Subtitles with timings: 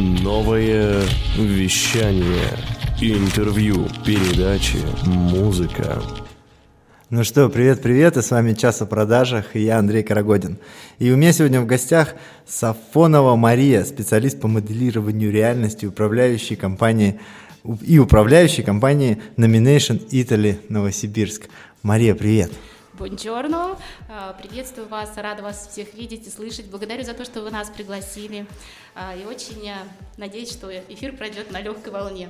[0.00, 1.02] Новое
[1.36, 2.48] вещание.
[3.02, 6.02] Интервью, передачи, музыка.
[7.10, 10.56] Ну что, привет-привет, и с вами «Час о продажах», и я Андрей Карагодин.
[10.98, 12.14] И у меня сегодня в гостях
[12.46, 17.20] Сафонова Мария, специалист по моделированию реальности, управляющей компании
[17.82, 21.50] и управляющей компании Nomination Italy Новосибирск.
[21.82, 22.50] Мария, привет.
[22.52, 22.79] Бонжорно,
[24.10, 26.66] а, приветствую вас, рада вас всех видеть и слышать.
[26.66, 28.46] Благодарю за то, что вы нас пригласили.
[28.94, 29.78] А, и очень а,
[30.18, 32.28] надеюсь, что эфир пройдет на легкой волне.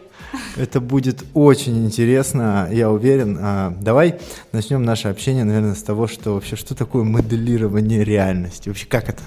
[0.56, 3.80] Это будет очень интересно, я уверен.
[3.82, 4.20] Давай
[4.52, 8.68] начнем наше общение, наверное, с того, что вообще что такое моделирование реальности.
[8.68, 9.22] Вообще как это?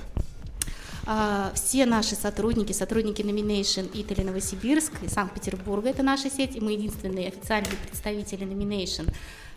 [1.55, 7.27] Все наши сотрудники, сотрудники Nomination Italy Новосибирск и Санкт-Петербурга, это наша сеть, и мы единственные
[7.27, 9.13] официальные представители Nomination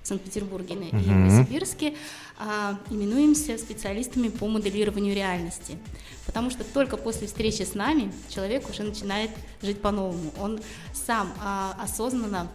[0.06, 1.10] Санкт-Петербурге и uh-huh.
[1.10, 1.94] Новосибирске,
[2.38, 5.78] а, именуемся специалистами по моделированию реальности.
[6.26, 9.30] Потому что только после встречи с нами человек уже начинает
[9.62, 10.32] жить по-новому.
[10.40, 10.60] Он
[10.92, 12.48] сам а, осознанно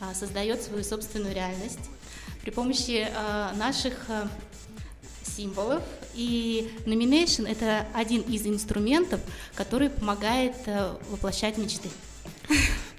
[0.00, 1.90] а, создает свою собственную реальность
[2.42, 4.28] при помощи а, наших а,
[5.22, 5.82] символов.
[6.14, 9.20] И nomination– это один из инструментов,
[9.54, 11.90] который помогает а, воплощать мечты.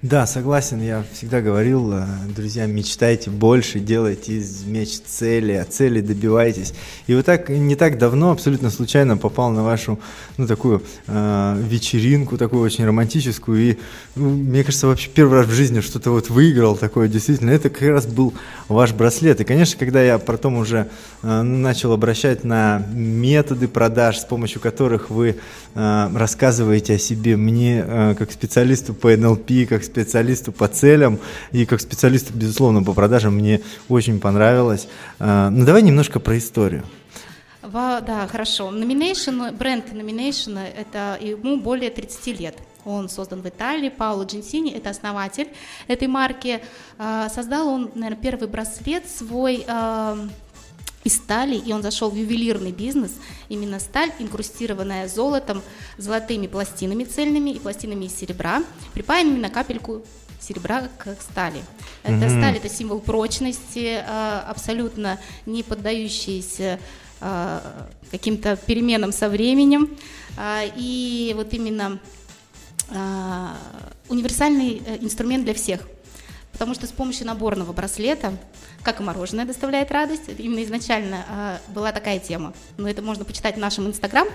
[0.02, 6.00] Да, согласен, я всегда говорил, э, друзья, мечтайте больше, делайте из мечт цели, а цели
[6.00, 6.72] добивайтесь.
[7.06, 10.00] И вот так, не так давно, абсолютно случайно попал на вашу,
[10.38, 13.76] ну, такую э, вечеринку, такую очень романтическую, и,
[14.16, 17.82] ну, мне кажется, вообще первый раз в жизни что-то вот выиграл такое, действительно, это как
[17.82, 18.32] раз был
[18.68, 19.42] ваш браслет.
[19.42, 20.88] И, конечно, когда я потом уже
[21.22, 25.36] э, начал обращать на методы продаж, с помощью которых вы
[25.74, 31.18] э, рассказываете о себе мне, э, как специалисту по NLP, как специалисту по целям
[31.52, 34.88] и как специалисту, безусловно, по продажам мне очень понравилось.
[35.18, 36.84] А, ну, давай немножко про историю.
[37.62, 38.70] Да, хорошо.
[38.70, 42.56] Nomination, бренд Nomination, это ему более 30 лет.
[42.84, 43.90] Он создан в Италии.
[43.90, 45.48] Пауло Джинсини– это основатель
[45.86, 46.60] этой марки.
[46.98, 50.18] А, создал он, наверное, первый браслет свой а,
[51.04, 53.12] из стали, и он зашел в ювелирный бизнес.
[53.48, 55.62] Именно сталь, инкрустированная золотом,
[55.96, 58.62] золотыми пластинами цельными и пластинами из серебра,
[58.92, 60.02] припаянными на капельку
[60.40, 61.62] серебра к стали.
[62.02, 62.38] Это mm-hmm.
[62.38, 66.78] сталь, это символ прочности, а, абсолютно не поддающийся
[67.20, 69.96] а, каким-то переменам со временем.
[70.36, 71.98] А, и вот именно
[74.08, 75.86] универсальный э, инструмент для всех–
[76.60, 78.34] потому что с помощью наборного браслета,
[78.82, 82.52] как и мороженое доставляет радость, именно изначально э, была такая тема.
[82.76, 84.28] Но это можно почитать в нашем инстаграм,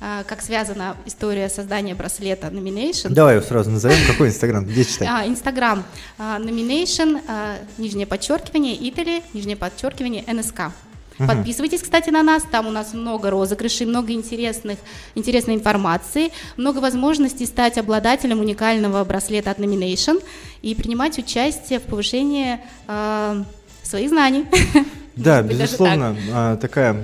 [0.00, 3.08] э, как связана история создания браслета Nomination.
[3.08, 5.08] Давай сразу назовем, какой инстаграм, где читать?
[5.10, 5.82] А, инстаграм
[6.16, 7.20] Nomination,
[7.76, 10.70] нижнее подчеркивание, Italy, нижнее подчеркивание, НСК.
[11.18, 11.28] Угу.
[11.28, 14.78] Подписывайтесь, кстати, на нас, там у нас много розыгрышей, много интересных,
[15.14, 20.22] интересной информации, много возможностей стать обладателем уникального браслета от Nomination
[20.62, 22.58] и принимать участие в повышении
[22.88, 23.44] э,
[23.82, 24.46] своих знаний.
[25.16, 26.60] Да, безусловно, так.
[26.60, 26.96] Такая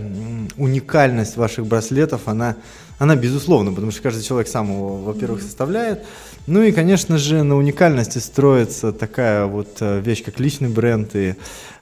[0.57, 2.57] уникальность ваших браслетов, она,
[3.01, 6.05] она безусловна, потому что каждый человек сам его, во-первых, составляет,
[6.47, 11.35] ну и, конечно же, на уникальности строится такая вот э, вещь, как личный бренд, и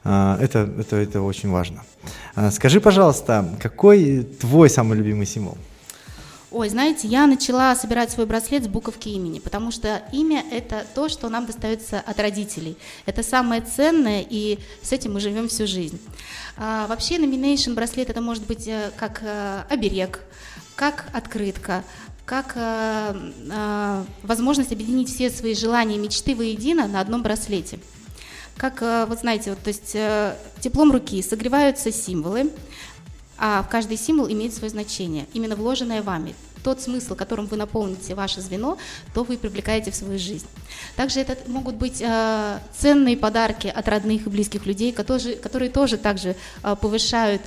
[0.05, 1.83] а, это, это, это очень важно.
[2.37, 5.59] А, скажи, пожалуйста, какой твой самый любимый символ?
[6.53, 11.09] Ой, знаете, я начала собирать свой браслет с буковки имени, потому что имя– это то,
[11.09, 12.77] что нам достается от родителей.
[13.07, 16.01] Это самое ценное, и с этим мы живем всю жизнь.
[16.57, 20.21] А, вообще, nomination браслет– это может быть э, как э, оберег,
[20.79, 21.83] как открытка,
[22.25, 27.81] как э, э, возможность объединить все свои желания и мечты воедино на одном браслете.
[28.57, 32.53] Как, э, вот знаете, вот, то есть э, теплом руки согреваются символы,
[33.39, 36.37] а каждый символ имеет свое значение, именно вложенное вами.
[36.63, 38.79] Тот смысл, которым вы наполните ваше звено,
[39.15, 40.47] то вы привлекаете в свою жизнь.
[40.95, 45.97] Также это могут быть э, ценные подарки от родных и близких людей, которые, которые тоже
[45.97, 47.43] также э, повышают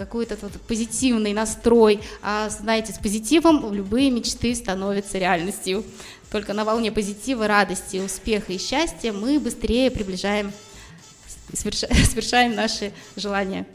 [0.00, 2.00] какой-то вот позитивный настрой.
[2.22, 5.84] А знаете, с позитивом любые мечты становятся реальностью.
[6.32, 10.52] Только на волне позитива, радости, успеха и счастья мы быстрее приближаем,
[11.52, 13.66] совершаем наши желания.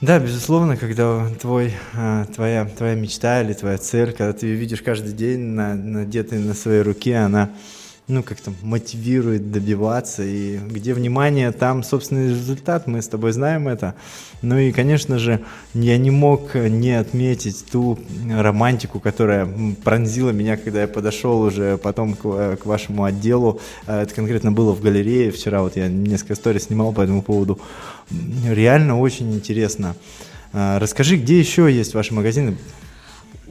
[0.00, 4.82] Да, безусловно, когда твой, а, твоя, твоя мечта или твоя цель, когда ты ее видишь
[4.82, 7.50] каждый день надетой на своей руке, она
[8.06, 13.94] ну, как-то мотивирует добиваться, и где внимание, там собственный результат, мы с тобой знаем это.
[14.42, 15.40] Ну и, конечно же,
[15.72, 17.98] я не мог не отметить ту
[18.30, 19.48] романтику, которая
[19.82, 23.60] пронзила меня, когда я подошел уже потом к, к вашему отделу.
[23.86, 27.58] А, это конкретно было в галерее, вчера вот я несколько историй снимал по этому поводу.
[28.46, 29.96] Реально очень интересно.
[30.52, 32.58] А, расскажи, где еще есть ваши магазины?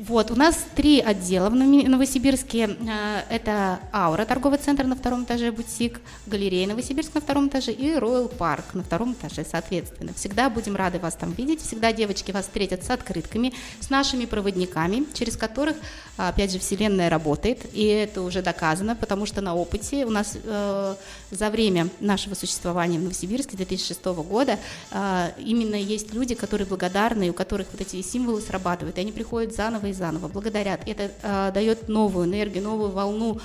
[0.07, 2.75] Вот, у нас три отдела в Новосибирске.
[2.89, 7.93] Э, это Аура, торговый центр на втором этаже, бутик, галерея Новосибирск на втором этаже и
[7.93, 10.13] Royal Парк на втором этаже, соответственно.
[10.13, 15.05] Всегда будем рады вас там видеть, всегда девочки вас встретят с открытками, с нашими проводниками,
[15.13, 15.77] через которых,
[16.17, 20.95] опять же, Вселенная работает, и это уже доказано, потому что на опыте у нас э,
[21.31, 24.59] за время нашего существования в Новосибирске 2006 года
[24.91, 29.55] э, именно есть люди, которые благодарны, у которых вот эти символы срабатывают, и они приходят
[29.55, 30.81] заново и заново, благодарят.
[30.85, 33.39] Это э, дает новую энергию, новую волну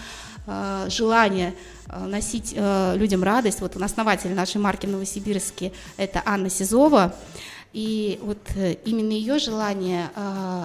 [0.86, 1.54] желания
[1.94, 3.60] носить людям радость.
[3.60, 7.14] Вот основатель нашей марки в Новосибирске– это Анна Сизова.
[7.74, 10.08] И вот э, именно ее желание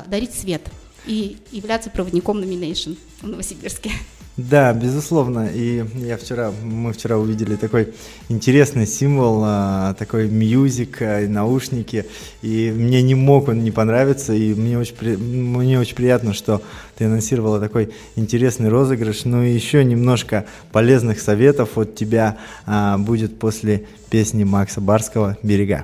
[0.08, 0.62] дарить свет
[1.06, 3.92] и являться проводником Nomination в Новосибирске.
[4.36, 5.48] Да, безусловно.
[5.54, 7.94] И я вчера, мы вчера увидели такой
[8.30, 12.08] интересный символ, а, такой мьюзик, а, наушники,
[12.42, 16.64] и мне не мог он не понравиться, и мне очень, мне очень приятно, что
[16.98, 19.26] ты анонсировала такой интересный розыгрыш.
[19.26, 25.84] Ну и еще немножко полезных советов от тебя а, будет после песни Макса Барского «Берега».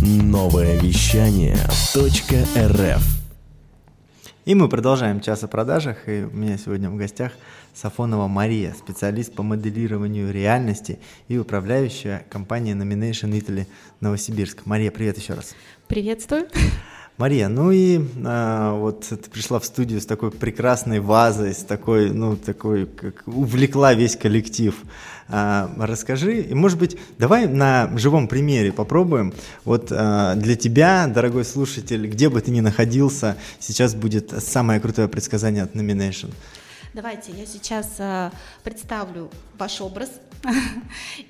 [0.00, 1.56] Новое вещание
[1.94, 3.21] .рф
[4.44, 7.32] и мы продолжаем час о продажах, и у меня сегодня в гостях
[7.74, 10.98] Сафонова Мария, специалист по моделированию реальности
[11.28, 13.66] и управляющая компанией Nomination Italy
[14.00, 14.66] Новосибирск.
[14.66, 15.54] Мария, привет еще раз.
[15.86, 16.48] Приветствую.
[17.18, 22.10] Мария, ну и а, вот ты пришла в студию с такой прекрасной вазой, с такой,
[22.10, 24.74] ну, такой, как увлекла весь коллектив.
[25.28, 29.34] А, расскажи, и может быть, давай на живом примере попробуем.
[29.64, 35.06] Вот а, для тебя, дорогой слушатель, где бы ты ни находился, сейчас будет самое крутое
[35.06, 36.32] предсказание от Nomination.
[36.94, 38.30] Давайте я сейчас э,
[38.64, 40.10] представлю ваш образ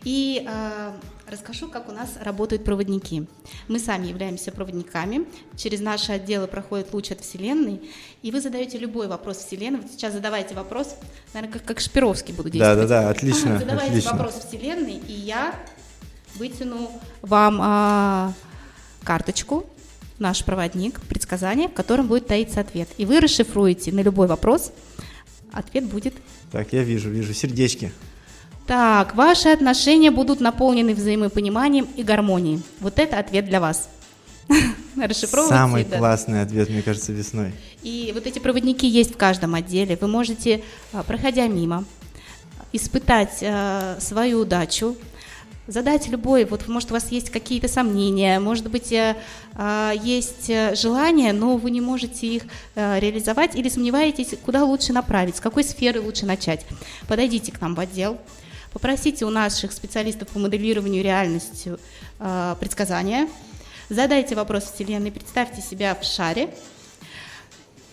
[0.03, 0.93] и э,
[1.29, 3.29] расскажу, как у нас работают проводники.
[3.69, 5.25] Мы сами являемся проводниками,
[5.57, 7.81] через наши отделы проходит луч от Вселенной,
[8.23, 9.83] и вы задаете любой вопрос Вселенной.
[9.83, 10.97] Вот сейчас задавайте вопрос,
[11.33, 12.89] наверное, как, как Шпировский буду действовать.
[12.89, 13.61] Да, да, да, отлично.
[13.61, 14.13] Задавайте отлично.
[14.13, 15.55] вопрос Вселенной, и я
[16.35, 18.33] вытяну вам э,
[19.05, 19.65] карточку,
[20.19, 22.89] наш проводник, предсказание, в котором будет таиться ответ.
[22.97, 24.73] И вы расшифруете на любой вопрос–
[25.53, 26.15] Ответ будет.
[26.51, 27.93] Так, я вижу, вижу сердечки.
[28.67, 32.63] Так, ваши отношения будут наполнены взаимопониманием и гармонией.
[32.81, 33.89] Вот это ответ для вас.
[35.49, 35.99] Самый да.
[35.99, 37.53] классный ответ, мне кажется, весной.
[37.83, 39.97] И вот эти проводники есть в каждом отделе.
[40.01, 40.63] Вы можете,
[40.93, 41.85] а, проходя мимо,
[42.73, 44.97] испытать э, свою удачу,
[45.67, 49.17] задать любой, вот может у вас есть какие-то сомнения, может быть э,
[49.55, 52.43] э, есть э, желания, но вы не можете их
[52.75, 56.67] реализовать или сомневаетесь, куда лучше направить, с какой сферы лучше начать.
[57.07, 58.19] Подойдите к нам в отдел,
[58.73, 61.77] попросите у наших специалистов по моделированию реальности
[62.59, 63.29] предсказания,
[63.89, 66.53] задайте вопрос Вселенной, представьте себя в шаре,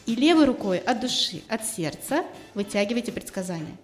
[0.06, 2.24] и левой рукой от души, от сердца
[2.56, 3.76] вытягивайте предсказания.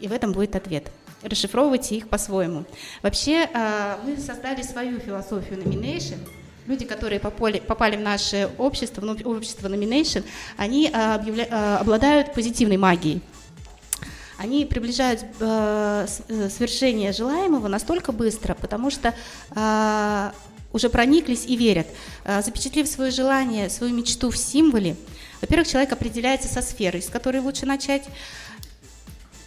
[0.00, 0.92] И в этом будет ответ
[1.22, 2.64] расшифровывайте их по-своему.
[3.02, 6.18] Вообще, а, мы создали свою философию nomination.
[6.66, 10.24] Люди, которые попали, попали в наше общество, в общество nomination,
[10.56, 13.22] они а, объявля, а, обладают позитивной магией.
[14.36, 16.06] Они приближают э,
[16.48, 19.12] свершение желаемого настолько быстро, потому что
[20.72, 21.88] уже прониклись и верят.
[22.24, 24.94] Запечатлев свое желание, свою мечту в символе,
[25.40, 28.04] во-первых, человек определяется со сферой, с которой лучше начать,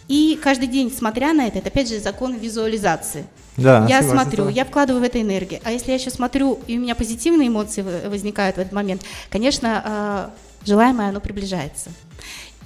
[0.08, 3.24] и каждый день, смотря на это, это опять же закон визуализации.
[3.56, 5.60] Да, я смотрю, я вкладываю в это энергию.
[5.64, 9.82] А если я еще смотрю, и у меня позитивные эмоции возникают в этот момент, конечно,
[9.84, 10.30] а,
[10.64, 11.90] желаемое оно приближается.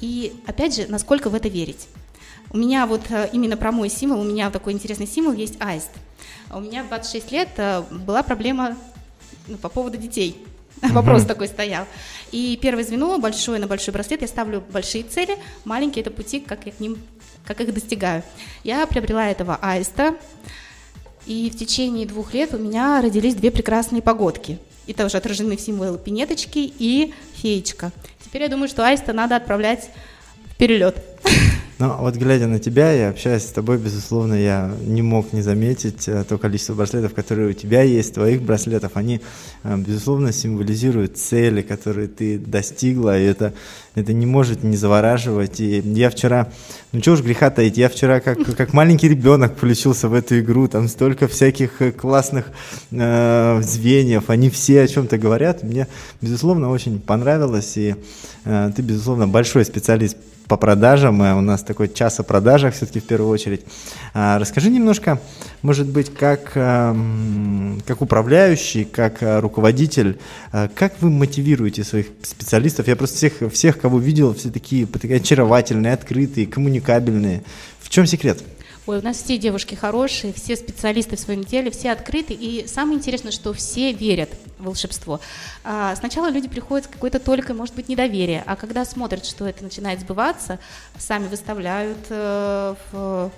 [0.00, 1.88] И опять же, насколько в это верить.
[2.50, 5.90] У меня вот а, именно про мой символ, у меня такой интересный символ есть аист.
[6.52, 8.76] У меня в 26 лет а, была проблема
[9.48, 10.44] ну, по поводу детей.
[10.82, 11.86] Вопрос такой стоял.
[12.32, 16.66] И первое звено, большое на большой браслет, я ставлю большие цели, маленькие это пути, как
[16.66, 16.98] я к ним
[17.46, 18.22] как их достигаю.
[18.64, 20.16] Я приобрела этого аиста,
[21.26, 24.58] и в течение двух лет у меня родились две прекрасные погодки.
[24.86, 27.90] Это уже отражены в символы пинеточки и феечка.
[28.24, 29.90] Теперь я думаю, что аиста надо отправлять
[30.52, 31.02] в перелет.
[31.78, 36.08] Ну, вот глядя на тебя и общаясь с тобой, безусловно, я не мог не заметить
[36.08, 38.92] э, то количество браслетов, которые у тебя есть, твоих браслетов.
[38.94, 39.20] Они,
[39.62, 43.52] э, безусловно, символизируют цели, которые ты достигла, и это
[43.96, 45.58] это не может не завораживать.
[45.58, 46.52] И я вчера,
[46.92, 50.68] ну чего уж греха таить, я вчера как, как маленький ребенок включился в эту игру,
[50.68, 52.46] там столько всяких э, классных
[52.92, 55.62] э, звеньев, они все о чем-то говорят.
[55.62, 55.88] Мне,
[56.20, 57.96] безусловно, очень понравилось, и
[58.44, 60.16] э, ты, безусловно, большой специалист
[60.48, 61.20] по продажам.
[61.20, 63.62] У нас такой час о продажах все-таки в первую очередь.
[64.14, 65.20] А, расскажи немножко,
[65.62, 70.18] может быть, как, эм, как управляющий, как э, руководитель,
[70.52, 72.88] э, как вы мотивируете своих специалистов?
[72.88, 77.42] Я просто всех, всех кого видел, все такие, очаровательные, открытые, коммуникабельные.
[77.80, 78.42] В чем секрет?
[78.86, 82.98] Ой, у нас все девушки хорошие, все специалисты в своем деле, все открыты, и самое
[82.98, 85.20] интересное, что все верят в волшебство.
[85.64, 89.64] А, сначала люди приходят с какой-то толикой, может быть, недоверия, а когда смотрят, что это
[89.64, 90.60] начинает сбываться,
[90.98, 93.32] сами выставляют э, в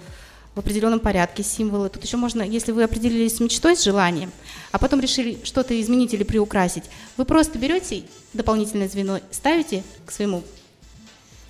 [0.54, 1.88] в определенном порядке символы.
[1.88, 4.32] Тут еще можно, если вы определились с мечтой, с желанием,
[4.72, 6.82] а потом решили что-то изменить или приукрасить,
[7.16, 8.02] вы просто берете
[8.32, 10.42] дополнительное звено, ставите к своему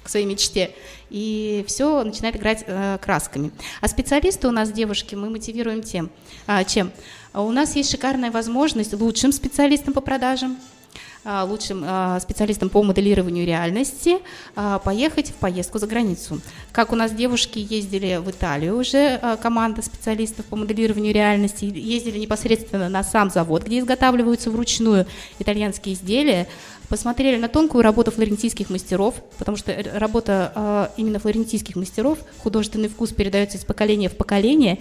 [0.08, 0.74] к своей мечте,
[1.10, 3.50] и все начинает играть э, красками.
[3.82, 6.08] А специалисты у нас, девушки, мы мотивируем тем,
[6.46, 6.90] а, чем?
[7.34, 10.56] У нас есть шикарная возможность лучшим специалистам по продажам,
[11.24, 14.18] лучшим а, специалистам по моделированию реальности
[14.56, 16.40] а, поехать в поездку за границу.
[16.72, 22.88] Как у нас девушки ездили в Италию уже, команда специалистов по моделированию реальности, ездили непосредственно
[22.88, 25.06] на сам завод, где изготавливаются вручную
[25.38, 26.46] итальянские изделия,
[26.88, 33.58] посмотрели на тонкую работу флорентийских мастеров, потому что работа именно флорентийских мастеров, художественный вкус передается
[33.58, 34.78] из поколения в поколение,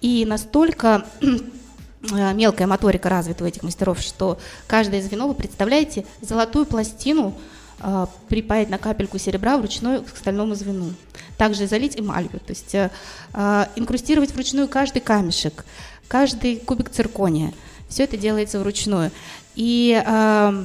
[0.00, 1.04] и настолько Э,
[2.02, 7.34] мелкая моторика развита у этих мастеров, что каждое звено, вы представляете, золотую пластину
[7.80, 10.94] э, припаять на капельку серебра вручную к стальному звену.
[11.36, 12.90] Также залить эмалью, то есть э,
[13.34, 15.64] э, инкрустировать вручную каждый камешек,
[16.08, 17.52] каждый кубик циркония.
[17.88, 19.10] Все это делается вручную.
[19.56, 20.64] И, э,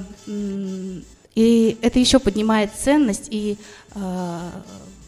[1.35, 3.57] и это еще поднимает ценность и
[3.93, 4.49] э,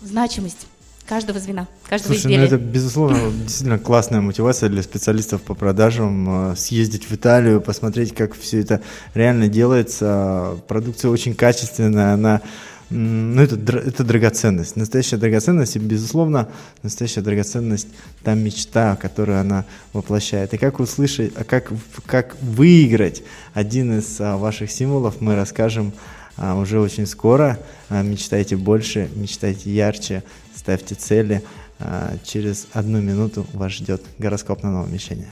[0.02, 0.68] значимость
[1.08, 2.40] каждого звена, каждого Слушай, изделия.
[2.40, 8.14] Ну это, безусловно, действительно классная мотивация для специалистов по продажам, э, съездить в Италию, посмотреть,
[8.14, 8.82] как все это
[9.14, 10.58] реально делается.
[10.68, 12.42] Продукция очень качественная, она
[12.90, 16.48] ну, это, это драгоценность, настоящая драгоценность, и, безусловно,
[16.84, 17.90] настоящая драгоценность–
[18.24, 20.54] та мечта, которую она воплощает.
[20.54, 21.70] И как услышать, а как,
[22.06, 23.24] как выиграть
[23.54, 25.92] один из а, ваших символов, мы расскажем
[26.38, 27.60] а, уже очень скоро.
[27.90, 30.24] А, мечтайте больше, мечтайте ярче,
[30.68, 31.42] ставьте цели.
[31.80, 35.32] А, через одну минуту вас ждет гороскоп на новом вещании.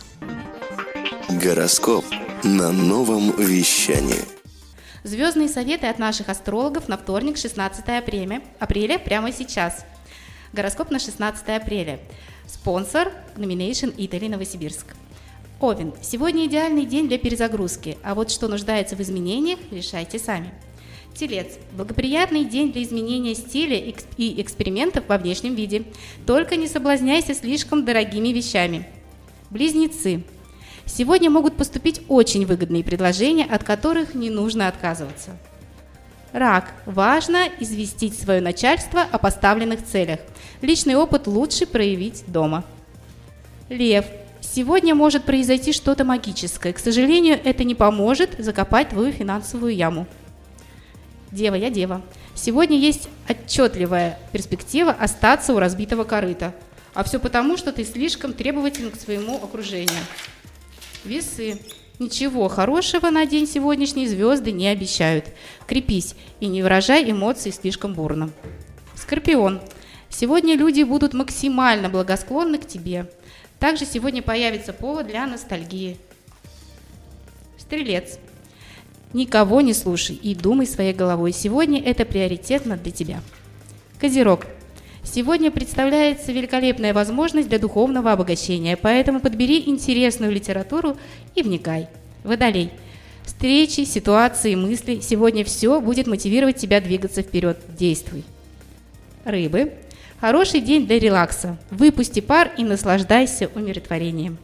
[1.27, 2.05] Гороскоп
[2.43, 4.21] на новом вещании.
[5.03, 9.85] Звездные советы от наших астрологов на вторник, 16 апреля, апреля прямо сейчас.
[10.53, 11.99] Гороскоп на 16 апреля.
[12.47, 14.95] Спонсор Nomination Italy Новосибирск.
[15.59, 15.93] Овен.
[16.01, 20.53] Сегодня идеальный день для перезагрузки, а вот что нуждается в изменениях, решайте сами.
[21.15, 21.57] Телец.
[21.71, 25.83] Благоприятный день для изменения стиля и экспериментов во внешнем виде.
[26.27, 28.85] Только не соблазняйся слишком дорогими вещами.
[29.49, 30.23] Близнецы.
[30.85, 35.37] Сегодня могут поступить очень выгодные предложения, от которых не нужно отказываться.
[36.33, 36.73] Рак.
[36.85, 40.19] Важно известить свое начальство о поставленных целях.
[40.61, 42.65] Личный опыт лучше проявить дома.
[43.69, 44.05] Лев.
[44.41, 46.73] Сегодня может произойти что-то магическое.
[46.73, 50.07] К сожалению, это не поможет закопать твою финансовую яму.
[51.35, 52.01] Дева, я дева.
[52.33, 56.55] Сегодня есть отчетливая перспектива остаться у разбитого корыта.
[56.93, 59.99] А все потому, что ты слишком требователен к своему окружению.
[61.03, 61.59] Весы.
[61.99, 65.25] Ничего хорошего на день сегодняшний звезды не обещают.
[65.67, 68.31] Крепись и не выражай эмоций слишком бурно.
[68.95, 69.59] Скорпион.
[70.09, 73.09] Сегодня люди будут максимально благосклонны к тебе.
[73.59, 75.97] Также сегодня появится повод для ностальгии.
[77.57, 78.19] Стрелец.
[79.15, 81.31] Никого не слушай и думай своей головой.
[81.31, 83.21] Сегодня это приоритетно для тебя.
[83.97, 84.45] Козерог.
[85.03, 90.97] Сегодня представляется великолепная возможность для духовного обогащения, поэтому подбери интересную литературу
[91.33, 91.87] и вникай.
[92.25, 92.71] Водолей.
[93.23, 94.99] Встречи, ситуации, мысли.
[94.99, 97.57] Сегодня все будет мотивировать тебя двигаться вперед.
[97.69, 98.25] Действуй.
[99.23, 99.75] Рыбы.
[100.19, 101.57] Хороший день для релакса.
[101.71, 104.37] Выпусти пар и наслаждайся умиротворением.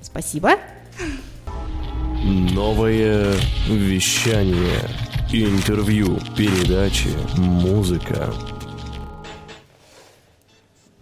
[0.00, 0.52] Спасибо.
[2.24, 3.34] Новое
[3.66, 4.78] вещание.
[5.32, 8.32] Интервью, передачи, музыка.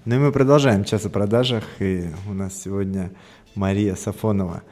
[0.07, 1.65] Ну и мы продолжаем час о продажах.
[1.79, 3.11] И у нас сегодня
[3.55, 4.63] Мария Сафонова.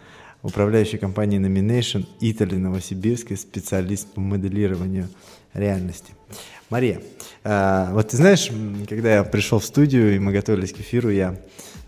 [0.42, 5.08] управляющей компании Nomination Italy Новосибирск и специалист по моделированию
[5.52, 6.14] реальности.
[6.70, 7.02] Мария,
[7.44, 8.50] вот ты знаешь,
[8.88, 11.36] когда я пришел в студию и мы готовились к эфиру, я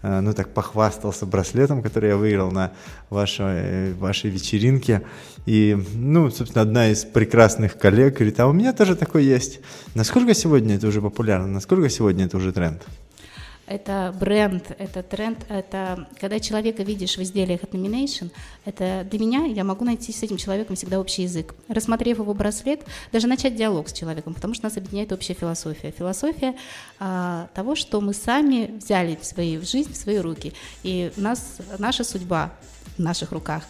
[0.02, 2.73] э, ну так похвастался браслетом, который я выиграл на
[3.11, 5.02] вашей, вашей вечеринке.
[5.47, 9.61] И, ну, собственно, одна из прекрасных коллег говорит, а у меня тоже такой есть.
[9.95, 11.47] Насколько сегодня это уже популярно?
[11.47, 12.83] Насколько сегодня это уже тренд?
[13.71, 18.33] Это бренд, это тренд, это когда человека видишь в изделиях от Nomination,
[18.65, 21.55] это для меня, я могу найти с этим человеком всегда общий язык.
[21.69, 25.93] Рассмотрев его браслет, даже начать диалог с человеком, потому что нас объединяет общая философия.
[25.97, 26.57] Философия
[26.99, 32.03] а, того, что мы сами взяли в свою жизнь, в свои руки, и нас, наша
[32.03, 32.53] судьба
[32.97, 33.62] в наших руках.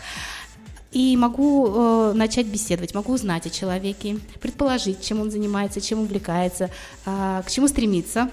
[0.93, 6.71] И могу э, начать беседовать, могу узнать о человеке, предположить, чем он занимается, чем увлекается,
[7.05, 8.31] э, к чему стремится.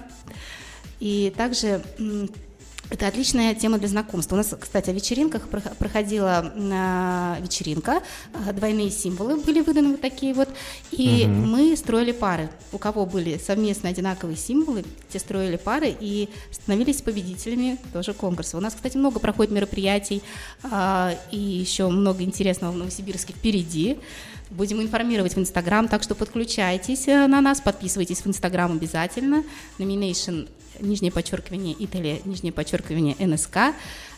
[1.00, 1.82] И также
[2.90, 4.34] это отличная тема для знакомства.
[4.34, 6.52] У нас, кстати, о вечеринках проходила
[7.40, 8.02] вечеринка,
[8.32, 10.48] а, двойные символы были выданы вот такие вот,
[10.90, 11.32] и угу.
[11.32, 12.48] мы строили пары.
[12.72, 18.56] У кого были совместно одинаковые символы, те строили пары и становились победителями тоже конкурса.
[18.56, 20.22] У нас, кстати, много проходит мероприятий
[20.62, 23.98] а, и еще много интересного в Новосибирске впереди.
[24.50, 29.44] Будем информировать в Инстаграм, так что подключайтесь э, на нас, подписывайтесь в Инстаграм обязательно.
[29.78, 30.48] Nomination
[30.80, 33.74] нижнее подчеркивание Италия, нижнее подчеркивание НСК.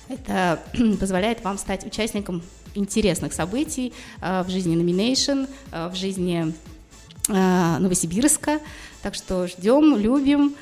[0.08, 0.62] Это
[1.00, 2.42] позволяет вам стать участником
[2.76, 6.54] интересных событий э, в жизни Nomination, э, в жизни
[7.28, 8.58] Новосибирска.
[9.02, 10.56] Так что ждем, любим,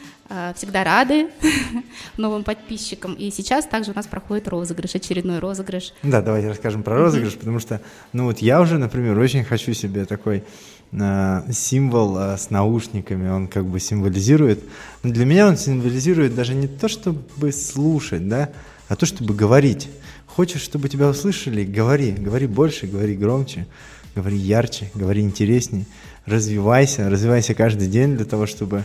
[0.55, 1.29] всегда рады
[2.17, 3.15] новым подписчикам.
[3.15, 5.95] И сейчас также у нас проходит розыгрыш, очередной розыгрыш.
[6.03, 7.81] Да, давайте расскажем про розыгрыш, потому что,
[8.13, 10.45] ну вот я уже, например, очень хочу себе такой
[10.91, 14.65] символ с наушниками, он как бы символизирует.
[15.03, 18.51] Но для меня он символизирует даже не то, чтобы слушать, да,
[18.89, 19.89] а то, чтобы говорить.
[20.27, 23.67] Хочешь, чтобы тебя услышали, говори, говори больше, говори громче,
[24.15, 25.85] говори ярче, говори интересней,
[26.27, 28.85] развивайся, развивайся каждый день для того, чтобы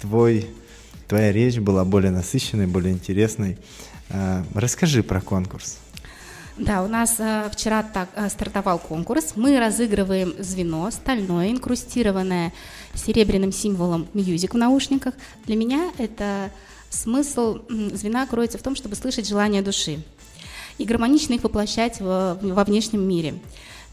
[0.00, 0.46] твой,
[1.08, 3.58] твоя речь была более насыщенной, более интересной.
[4.10, 5.78] А, расскажи про конкурс.
[6.56, 9.34] Да, у нас э, вчера так стартовал конкурс.
[9.36, 12.52] Мы разыгрываем звено стальное, инкрустированное
[12.94, 15.14] серебряным символом мьюзик в наушниках.
[15.46, 16.50] Для меня это
[16.90, 20.00] смысл звена кроется в том, чтобы слышать желания души
[20.78, 23.34] и гармонично их воплощать в, во внешнем мире.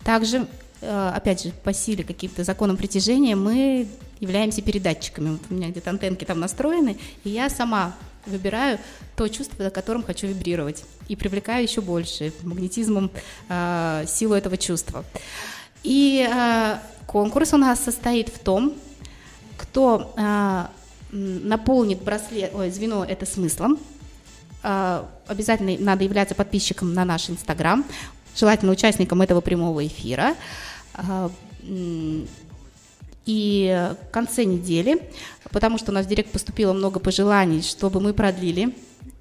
[0.03, 0.48] Также,
[0.82, 3.88] опять же, по силе каким-то законам притяжения мы
[4.25, 5.32] являемся передатчиками.
[5.32, 8.79] Вот у меня где-то антенки там настроены, и я сама выбираю
[9.15, 13.12] то чувство, на котором хочу вибрировать, и привлекаю еще больше магнетизмом
[13.50, 15.05] э, силу этого чувства.
[15.84, 18.74] И э, конкурс у нас состоит в том,
[19.58, 20.65] кто э,
[21.12, 23.77] наполнит браслет, ой, звено это смыслом.
[24.64, 27.85] Э, обязательно надо являться подписчиком на наш Инстаграм,
[28.35, 30.35] желательно участником этого прямого эфира.
[30.96, 31.29] Э,
[33.25, 35.01] и в конце недели,
[35.51, 38.74] потому что у нас в директ поступило много пожеланий, чтобы мы продлили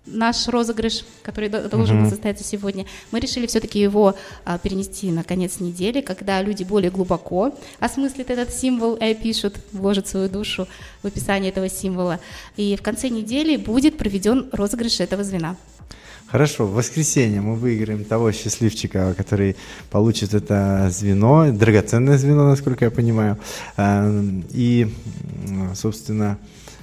[0.06, 4.14] наш розыгрыш, который должен был состояться сегодня, мы решили все-таки его
[4.44, 10.06] а, перенести на конец недели, когда люди более глубоко осмыслят этот символ и опишут, вложат
[10.06, 10.68] свою душу
[11.02, 12.20] в описание этого символа.
[12.56, 15.56] И в конце недели будет проведен розыгрыш этого звена.
[16.26, 19.56] Хорошо, в воскресенье мы выиграем того счастливчика, который
[19.90, 23.38] получит это звено, драгоценное звено, насколько я понимаю.
[23.76, 24.10] А,
[24.50, 24.92] и,
[25.74, 26.38] собственно,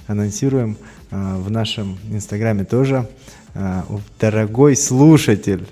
[0.06, 0.78] анонсируем
[1.10, 3.08] а, в нашем инстаграме тоже.
[3.54, 3.84] А,
[4.18, 5.66] дорогой слушатель,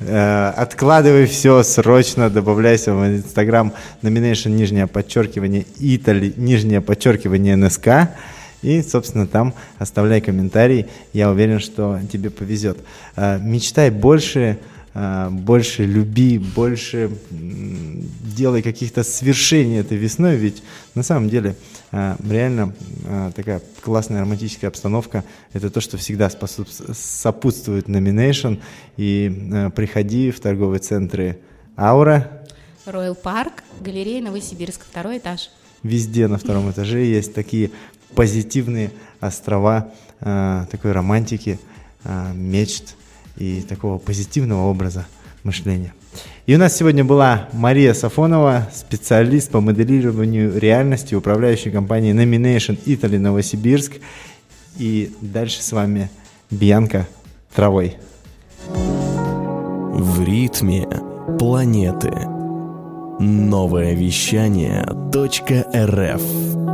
[0.57, 8.11] откладывай все срочно, добавляйся в инстаграм nomination нижнее подчеркивание Итали, нижнее подчеркивание НСК.
[8.63, 10.87] И, собственно, там оставляй комментарий.
[11.13, 12.79] Я уверен, что тебе повезет.
[13.17, 14.59] А, мечтай больше,
[14.93, 20.63] а, больше люби, больше делай каких-то свершений этой весной, ведь
[20.95, 21.57] на самом деле
[21.93, 22.75] а, реально
[23.35, 26.31] такая классная романтическая обстановка– это то, что всегда
[26.93, 28.55] сопутствует номинейшн.
[28.97, 31.39] И приходи в торговые центры
[31.79, 32.41] «Аура»,
[32.87, 35.51] Роyal Парк, галерея Новосибирск, второй этаж.
[35.83, 37.71] Везде на втором этаже есть такие
[38.15, 38.91] позитивные
[39.21, 39.89] острова
[40.21, 41.59] э, такой романтики,
[42.05, 42.97] э, мечт
[43.37, 45.07] и такого позитивного образа
[45.43, 45.95] мышления.
[46.47, 53.19] И у нас сегодня была Мария Сафонова, специалист по моделированию реальности, управляющей компанией Nomination Italy
[53.19, 53.93] Новосибирск.
[54.77, 56.11] И дальше с вами
[56.51, 57.07] Бьянка
[57.55, 57.97] Травой.
[58.69, 60.89] В ритме
[61.39, 62.40] планеты.
[63.23, 66.70] Новое вещание .рф